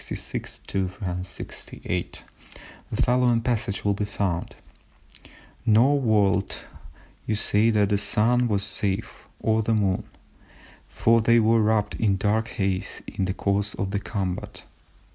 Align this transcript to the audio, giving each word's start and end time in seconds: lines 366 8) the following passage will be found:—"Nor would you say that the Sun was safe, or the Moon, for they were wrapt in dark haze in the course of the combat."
lines 0.01 0.27
366 0.65 1.73
8) 1.85 2.23
the 2.89 2.99
following 3.03 3.39
passage 3.39 3.85
will 3.85 3.93
be 3.93 4.03
found:—"Nor 4.03 5.99
would 5.99 6.55
you 7.27 7.35
say 7.35 7.69
that 7.69 7.89
the 7.89 7.99
Sun 7.99 8.47
was 8.47 8.63
safe, 8.63 9.25
or 9.41 9.61
the 9.61 9.75
Moon, 9.75 10.03
for 10.87 11.21
they 11.21 11.39
were 11.39 11.61
wrapt 11.61 11.93
in 11.97 12.17
dark 12.17 12.47
haze 12.47 13.03
in 13.05 13.25
the 13.25 13.33
course 13.35 13.75
of 13.75 13.91
the 13.91 13.99
combat." 13.99 14.63